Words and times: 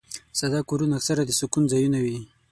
ساده 0.39 0.59
کورونه 0.69 0.93
اکثره 0.99 1.23
د 1.25 1.31
سکون 1.39 1.63
ځایونه 1.71 1.97
وي. 2.05 2.17